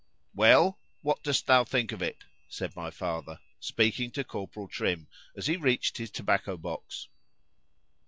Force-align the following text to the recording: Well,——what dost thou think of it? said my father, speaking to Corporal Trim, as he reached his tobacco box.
Well,——what 0.33 1.21
dost 1.21 1.45
thou 1.45 1.63
think 1.63 1.91
of 1.91 2.01
it? 2.01 2.23
said 2.49 2.75
my 2.75 2.89
father, 2.89 3.39
speaking 3.59 4.09
to 4.13 4.23
Corporal 4.23 4.67
Trim, 4.67 5.07
as 5.37 5.45
he 5.45 5.57
reached 5.57 5.97
his 5.97 6.09
tobacco 6.09 6.57
box. 6.57 7.07